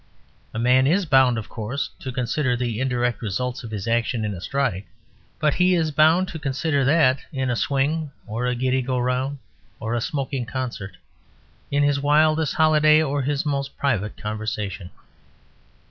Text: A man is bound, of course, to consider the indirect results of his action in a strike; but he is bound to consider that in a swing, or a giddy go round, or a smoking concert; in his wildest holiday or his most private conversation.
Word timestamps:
A 0.51 0.57
man 0.57 0.87
is 0.87 1.05
bound, 1.05 1.37
of 1.37 1.47
course, 1.47 1.91
to 1.99 2.11
consider 2.11 2.55
the 2.57 2.79
indirect 2.79 3.21
results 3.21 3.63
of 3.63 3.69
his 3.69 3.87
action 3.87 4.25
in 4.25 4.33
a 4.33 4.41
strike; 4.41 4.87
but 5.37 5.53
he 5.53 5.75
is 5.75 5.91
bound 5.91 6.27
to 6.29 6.39
consider 6.39 6.83
that 6.83 7.19
in 7.31 7.51
a 7.51 7.55
swing, 7.55 8.09
or 8.25 8.47
a 8.47 8.55
giddy 8.55 8.81
go 8.81 8.97
round, 8.97 9.37
or 9.79 9.93
a 9.93 10.01
smoking 10.01 10.47
concert; 10.47 10.97
in 11.69 11.83
his 11.83 11.99
wildest 12.01 12.55
holiday 12.55 12.99
or 12.99 13.21
his 13.21 13.45
most 13.45 13.77
private 13.77 14.17
conversation. 14.17 14.89